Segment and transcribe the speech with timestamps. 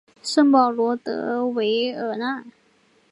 [0.23, 2.43] 圣保罗德韦尔讷。